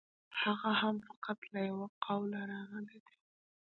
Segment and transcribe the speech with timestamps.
[0.41, 3.17] هغه هم فقط له یوه قوله راغلی دی.